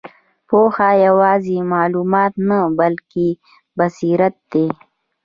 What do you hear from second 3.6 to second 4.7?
بصیرت دی.